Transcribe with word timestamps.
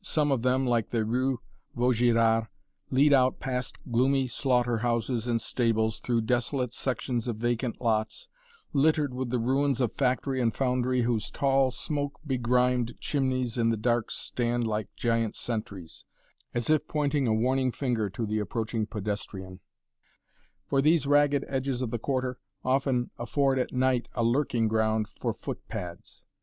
Some 0.03 0.31
of 0.31 0.41
them, 0.41 0.65
like 0.65 0.89
the 0.89 1.05
rue 1.05 1.41
Vaugirard, 1.75 2.47
lead 2.89 3.13
out 3.13 3.39
past 3.39 3.77
gloomy 3.91 4.27
slaughter 4.27 4.79
houses 4.79 5.27
and 5.27 5.39
stables, 5.39 5.99
through 5.99 6.21
desolate 6.21 6.73
sections 6.73 7.27
of 7.27 7.35
vacant 7.37 7.79
lots, 7.79 8.27
littered 8.73 9.13
with 9.13 9.29
the 9.29 9.37
ruins 9.37 9.79
of 9.79 9.93
factory 9.93 10.41
and 10.41 10.55
foundry 10.55 11.03
whose 11.03 11.29
tall, 11.29 11.69
smoke 11.69 12.17
begrimed 12.25 12.95
chimneys 12.99 13.59
in 13.59 13.69
the 13.69 13.77
dark 13.77 14.09
stand 14.09 14.65
like 14.65 14.87
giant 14.95 15.35
sentries, 15.35 16.03
as 16.51 16.71
if 16.71 16.87
pointing 16.87 17.27
a 17.27 17.33
warning 17.35 17.71
finger 17.71 18.09
to 18.09 18.25
the 18.25 18.39
approaching 18.39 18.87
pedestrian, 18.87 19.59
for 20.65 20.81
these 20.81 21.05
ragged 21.05 21.45
edges 21.47 21.83
of 21.83 21.91
the 21.91 21.99
Quarter 21.99 22.39
often 22.65 23.11
afford 23.19 23.59
at 23.59 23.71
night 23.71 24.09
a 24.15 24.23
lurking 24.23 24.67
ground 24.67 25.07
for 25.07 25.31
footpads. 25.31 26.23